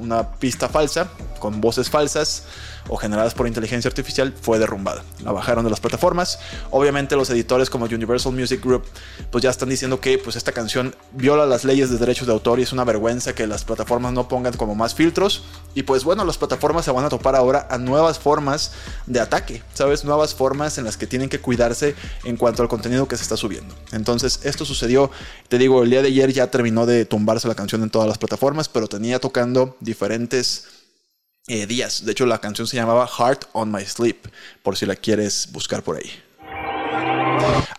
una, 0.00 0.32
pista 0.38 0.68
falsa, 0.68 1.08
con 1.38 1.60
voces 1.60 1.90
falsas 1.90 2.44
o 2.88 2.96
generadas 2.96 3.34
por 3.34 3.46
inteligencia 3.46 3.88
artificial, 3.88 4.34
fue 4.40 4.58
derrumbada. 4.58 5.02
La 5.22 5.32
bajaron 5.32 5.64
de 5.64 5.70
las 5.70 5.80
plataformas. 5.80 6.38
Obviamente 6.70 7.16
los 7.16 7.30
editores 7.30 7.70
como 7.70 7.84
Universal 7.84 8.32
Music 8.32 8.64
Group 8.64 8.84
pues 9.30 9.42
ya 9.42 9.50
están 9.50 9.68
diciendo 9.68 10.00
que 10.00 10.18
pues 10.18 10.36
esta 10.36 10.52
canción 10.52 10.94
viola 11.12 11.46
las 11.46 11.64
leyes 11.64 11.90
de 11.90 11.98
derechos 11.98 12.26
de 12.26 12.32
autor 12.32 12.58
y 12.60 12.62
es 12.62 12.72
una 12.72 12.84
vergüenza 12.84 13.34
que 13.34 13.46
las 13.46 13.64
plataformas 13.64 14.12
no 14.12 14.28
pongan 14.28 14.54
como 14.54 14.74
más 14.74 14.94
filtros. 14.94 15.44
Y 15.74 15.82
pues 15.82 16.04
bueno, 16.04 16.24
las 16.24 16.38
plataformas 16.38 16.84
se 16.84 16.90
van 16.90 17.04
a 17.04 17.08
topar 17.08 17.36
ahora 17.36 17.66
a 17.70 17.78
nuevas 17.78 18.18
formas 18.18 18.72
de 19.06 19.20
ataque, 19.20 19.62
¿sabes? 19.74 20.04
Nuevas 20.04 20.34
formas 20.34 20.78
en 20.78 20.84
las 20.84 20.96
que 20.96 21.06
tienen 21.06 21.28
que 21.28 21.40
cuidarse 21.40 21.94
en 22.24 22.36
cuanto 22.36 22.62
al 22.62 22.68
contenido 22.68 23.06
que 23.06 23.16
se 23.16 23.22
está 23.22 23.36
subiendo. 23.36 23.74
Entonces, 23.92 24.40
esto 24.44 24.64
sucedió, 24.64 25.10
te 25.48 25.58
digo, 25.58 25.82
el 25.82 25.90
día 25.90 26.02
de 26.02 26.08
ayer 26.08 26.32
ya 26.32 26.50
terminó 26.50 26.86
de 26.86 27.04
tumbarse 27.04 27.48
la 27.48 27.54
canción 27.54 27.82
en 27.82 27.90
todas 27.90 28.08
las 28.08 28.18
plataformas, 28.18 28.68
pero 28.68 28.88
tenía 28.88 29.18
tocando 29.20 29.76
diferentes 29.80 30.77
eh, 31.48 31.66
días. 31.66 32.04
De 32.04 32.12
hecho, 32.12 32.26
la 32.26 32.38
canción 32.38 32.66
se 32.66 32.76
llamaba 32.76 33.06
Heart 33.06 33.46
on 33.52 33.72
My 33.72 33.84
Sleep, 33.84 34.28
por 34.62 34.76
si 34.76 34.86
la 34.86 34.96
quieres 34.96 35.48
buscar 35.52 35.82
por 35.82 35.96
ahí. 35.96 36.10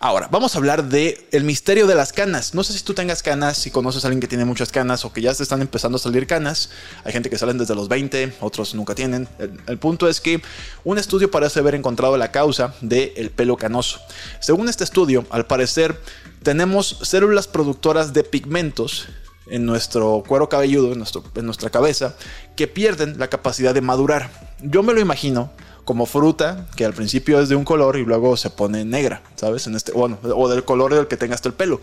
Ahora, 0.00 0.28
vamos 0.30 0.54
a 0.54 0.58
hablar 0.58 0.88
de 0.88 1.28
el 1.30 1.44
misterio 1.44 1.86
de 1.86 1.94
las 1.94 2.12
canas. 2.12 2.54
No 2.54 2.64
sé 2.64 2.72
si 2.72 2.82
tú 2.82 2.94
tengas 2.94 3.22
canas, 3.22 3.58
si 3.58 3.70
conoces 3.70 4.04
a 4.04 4.08
alguien 4.08 4.20
que 4.20 4.28
tiene 4.28 4.44
muchas 4.44 4.72
canas 4.72 5.04
o 5.04 5.12
que 5.12 5.20
ya 5.20 5.34
se 5.34 5.42
están 5.42 5.60
empezando 5.60 5.96
a 5.96 5.98
salir 5.98 6.26
canas. 6.26 6.70
Hay 7.04 7.12
gente 7.12 7.28
que 7.28 7.36
salen 7.36 7.58
desde 7.58 7.74
los 7.74 7.88
20, 7.88 8.34
otros 8.40 8.74
nunca 8.74 8.94
tienen. 8.94 9.28
El, 9.66 9.78
punto 9.78 10.08
es 10.08 10.20
que 10.20 10.42
un 10.84 10.98
estudio 10.98 11.30
parece 11.30 11.60
haber 11.60 11.74
encontrado 11.74 12.16
la 12.16 12.32
causa 12.32 12.74
del 12.80 13.30
pelo 13.30 13.56
canoso. 13.56 14.00
Según 14.40 14.68
este 14.68 14.84
estudio, 14.84 15.26
al 15.30 15.46
parecer 15.46 16.00
tenemos 16.42 16.98
células 17.02 17.46
productoras 17.46 18.14
de 18.14 18.24
pigmentos 18.24 19.08
en 19.50 19.66
nuestro 19.66 20.22
cuero 20.26 20.48
cabelludo, 20.48 20.92
en, 20.92 21.04
en 21.34 21.46
nuestra 21.46 21.70
cabeza, 21.70 22.14
que 22.56 22.66
pierden 22.66 23.18
la 23.18 23.28
capacidad 23.28 23.74
de 23.74 23.80
madurar. 23.80 24.30
Yo 24.62 24.82
me 24.82 24.94
lo 24.94 25.00
imagino 25.00 25.50
como 25.84 26.06
fruta 26.06 26.66
que 26.76 26.84
al 26.84 26.92
principio 26.92 27.40
es 27.40 27.48
de 27.48 27.56
un 27.56 27.64
color 27.64 27.96
y 27.96 28.04
luego 28.04 28.36
se 28.36 28.48
pone 28.50 28.84
negra, 28.84 29.22
¿sabes? 29.34 29.66
En 29.66 29.74
este, 29.74 29.92
bueno, 29.92 30.18
o 30.22 30.48
del 30.48 30.64
color 30.64 30.94
del 30.94 31.08
que 31.08 31.16
tenga 31.16 31.34
hasta 31.34 31.48
el 31.48 31.54
pelo. 31.54 31.80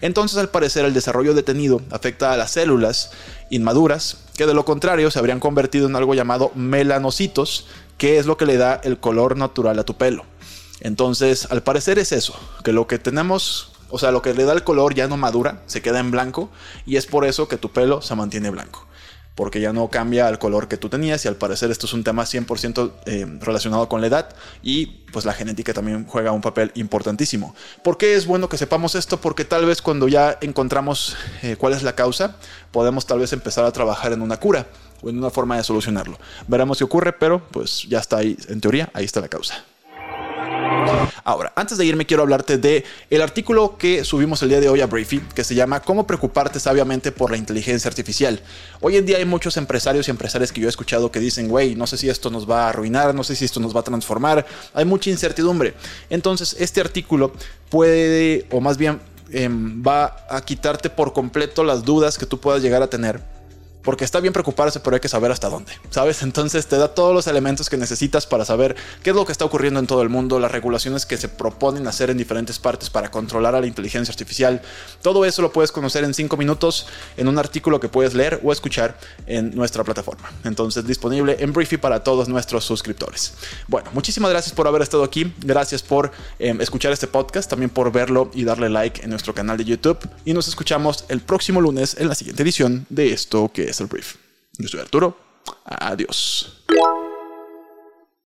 Entonces, 0.00 0.38
al 0.38 0.48
parecer, 0.48 0.84
el 0.84 0.94
desarrollo 0.94 1.34
detenido 1.34 1.82
afecta 1.90 2.32
a 2.32 2.36
las 2.36 2.52
células 2.52 3.10
inmaduras, 3.50 4.18
que 4.36 4.46
de 4.46 4.54
lo 4.54 4.64
contrario 4.64 5.10
se 5.10 5.18
habrían 5.18 5.40
convertido 5.40 5.88
en 5.88 5.96
algo 5.96 6.14
llamado 6.14 6.52
melanocitos, 6.54 7.66
que 7.96 8.18
es 8.18 8.26
lo 8.26 8.36
que 8.36 8.46
le 8.46 8.58
da 8.58 8.80
el 8.84 8.98
color 9.00 9.36
natural 9.36 9.76
a 9.78 9.84
tu 9.84 9.94
pelo. 9.96 10.24
Entonces, 10.80 11.48
al 11.50 11.64
parecer 11.64 11.98
es 11.98 12.12
eso, 12.12 12.38
que 12.62 12.72
lo 12.72 12.86
que 12.86 13.00
tenemos 13.00 13.72
o 13.90 13.98
sea, 13.98 14.10
lo 14.10 14.22
que 14.22 14.34
le 14.34 14.44
da 14.44 14.52
el 14.52 14.64
color 14.64 14.94
ya 14.94 15.08
no 15.08 15.16
madura, 15.16 15.62
se 15.66 15.82
queda 15.82 16.00
en 16.00 16.10
blanco 16.10 16.50
y 16.86 16.96
es 16.96 17.06
por 17.06 17.24
eso 17.24 17.48
que 17.48 17.56
tu 17.56 17.70
pelo 17.70 18.02
se 18.02 18.14
mantiene 18.14 18.50
blanco. 18.50 18.86
Porque 19.34 19.60
ya 19.60 19.72
no 19.72 19.88
cambia 19.88 20.26
al 20.26 20.40
color 20.40 20.66
que 20.66 20.76
tú 20.76 20.88
tenías 20.88 21.24
y 21.24 21.28
al 21.28 21.36
parecer 21.36 21.70
esto 21.70 21.86
es 21.86 21.92
un 21.92 22.02
tema 22.02 22.24
100% 22.24 22.92
eh, 23.06 23.24
relacionado 23.40 23.88
con 23.88 24.00
la 24.00 24.08
edad 24.08 24.34
y 24.64 24.86
pues 25.12 25.24
la 25.24 25.32
genética 25.32 25.72
también 25.72 26.06
juega 26.06 26.32
un 26.32 26.40
papel 26.40 26.72
importantísimo. 26.74 27.54
¿Por 27.84 27.98
qué 27.98 28.16
es 28.16 28.26
bueno 28.26 28.48
que 28.48 28.58
sepamos 28.58 28.96
esto? 28.96 29.20
Porque 29.20 29.44
tal 29.44 29.64
vez 29.64 29.80
cuando 29.80 30.08
ya 30.08 30.38
encontramos 30.40 31.16
eh, 31.42 31.54
cuál 31.56 31.72
es 31.72 31.84
la 31.84 31.94
causa, 31.94 32.36
podemos 32.72 33.06
tal 33.06 33.20
vez 33.20 33.32
empezar 33.32 33.64
a 33.64 33.70
trabajar 33.70 34.12
en 34.12 34.22
una 34.22 34.38
cura 34.38 34.66
o 35.02 35.08
en 35.08 35.18
una 35.18 35.30
forma 35.30 35.56
de 35.56 35.62
solucionarlo. 35.62 36.18
Veremos 36.48 36.78
qué 36.78 36.84
ocurre, 36.84 37.12
pero 37.12 37.40
pues 37.52 37.84
ya 37.88 38.00
está 38.00 38.16
ahí, 38.16 38.36
en 38.48 38.60
teoría, 38.60 38.90
ahí 38.92 39.04
está 39.04 39.20
la 39.20 39.28
causa. 39.28 39.64
Ahora, 41.24 41.52
antes 41.56 41.76
de 41.76 41.84
irme 41.84 42.06
quiero 42.06 42.22
hablarte 42.22 42.56
de 42.56 42.84
el 43.10 43.20
artículo 43.20 43.76
que 43.76 44.04
subimos 44.04 44.42
el 44.42 44.48
día 44.48 44.60
de 44.60 44.68
hoy 44.68 44.80
a 44.80 44.86
Briefy, 44.86 45.20
que 45.34 45.44
se 45.44 45.54
llama 45.54 45.80
Cómo 45.80 46.06
preocuparte 46.06 46.58
sabiamente 46.58 47.12
por 47.12 47.30
la 47.30 47.36
inteligencia 47.36 47.88
artificial. 47.88 48.40
Hoy 48.80 48.96
en 48.96 49.04
día 49.04 49.18
hay 49.18 49.26
muchos 49.26 49.56
empresarios 49.56 50.08
y 50.08 50.10
empresarias 50.10 50.52
que 50.52 50.60
yo 50.60 50.68
he 50.68 50.70
escuchado 50.70 51.12
que 51.12 51.20
dicen, 51.20 51.48
güey, 51.48 51.74
no 51.74 51.86
sé 51.86 51.98
si 51.98 52.08
esto 52.08 52.30
nos 52.30 52.48
va 52.48 52.64
a 52.64 52.68
arruinar, 52.70 53.14
no 53.14 53.24
sé 53.24 53.36
si 53.36 53.44
esto 53.44 53.60
nos 53.60 53.76
va 53.76 53.80
a 53.80 53.84
transformar, 53.84 54.46
hay 54.72 54.84
mucha 54.84 55.10
incertidumbre. 55.10 55.74
Entonces, 56.08 56.56
este 56.58 56.80
artículo 56.80 57.32
puede, 57.68 58.46
o 58.50 58.60
más 58.60 58.78
bien 58.78 59.00
em, 59.30 59.82
va 59.86 60.24
a 60.30 60.40
quitarte 60.40 60.88
por 60.88 61.12
completo 61.12 61.62
las 61.62 61.84
dudas 61.84 62.16
que 62.16 62.26
tú 62.26 62.40
puedas 62.40 62.62
llegar 62.62 62.82
a 62.82 62.88
tener 62.88 63.37
porque 63.82 64.04
está 64.04 64.20
bien 64.20 64.32
preocuparse, 64.32 64.80
pero 64.80 64.94
hay 64.94 65.00
que 65.00 65.08
saber 65.08 65.30
hasta 65.30 65.48
dónde, 65.48 65.72
¿sabes? 65.90 66.22
Entonces 66.22 66.66
te 66.66 66.76
da 66.76 66.88
todos 66.94 67.14
los 67.14 67.26
elementos 67.26 67.70
que 67.70 67.76
necesitas 67.76 68.26
para 68.26 68.44
saber 68.44 68.76
qué 69.02 69.10
es 69.10 69.16
lo 69.16 69.24
que 69.24 69.32
está 69.32 69.44
ocurriendo 69.44 69.80
en 69.80 69.86
todo 69.86 70.02
el 70.02 70.08
mundo, 70.08 70.38
las 70.38 70.50
regulaciones 70.50 71.06
que 71.06 71.16
se 71.16 71.28
proponen 71.28 71.86
hacer 71.86 72.10
en 72.10 72.18
diferentes 72.18 72.58
partes 72.58 72.90
para 72.90 73.10
controlar 73.10 73.54
a 73.54 73.60
la 73.60 73.66
inteligencia 73.66 74.12
artificial. 74.12 74.60
Todo 75.02 75.24
eso 75.24 75.42
lo 75.42 75.52
puedes 75.52 75.72
conocer 75.72 76.04
en 76.04 76.14
5 76.14 76.36
minutos 76.36 76.86
en 77.16 77.28
un 77.28 77.38
artículo 77.38 77.80
que 77.80 77.88
puedes 77.88 78.14
leer 78.14 78.40
o 78.42 78.52
escuchar 78.52 78.98
en 79.26 79.54
nuestra 79.54 79.84
plataforma. 79.84 80.30
Entonces 80.44 80.86
disponible 80.86 81.36
en 81.40 81.52
Briefy 81.52 81.76
para 81.76 82.02
todos 82.02 82.28
nuestros 82.28 82.64
suscriptores. 82.64 83.34
Bueno, 83.68 83.90
muchísimas 83.92 84.30
gracias 84.30 84.54
por 84.54 84.66
haber 84.66 84.82
estado 84.82 85.04
aquí, 85.04 85.32
gracias 85.40 85.82
por 85.82 86.10
em, 86.38 86.60
escuchar 86.60 86.92
este 86.92 87.06
podcast, 87.06 87.48
también 87.48 87.70
por 87.70 87.92
verlo 87.92 88.30
y 88.34 88.44
darle 88.44 88.68
like 88.68 89.02
en 89.02 89.10
nuestro 89.10 89.34
canal 89.34 89.56
de 89.56 89.64
YouTube 89.64 89.98
y 90.24 90.32
nos 90.32 90.48
escuchamos 90.48 91.04
el 91.08 91.20
próximo 91.20 91.60
lunes 91.60 91.96
en 91.98 92.08
la 92.08 92.14
siguiente 92.14 92.42
edición 92.42 92.86
de 92.90 93.12
esto 93.12 93.50
que 93.52 93.67
es 93.70 93.80
el 93.80 93.86
brief. 93.86 94.16
Yo 94.58 94.68
soy 94.68 94.80
Arturo. 94.80 95.16
Adiós. 95.64 96.64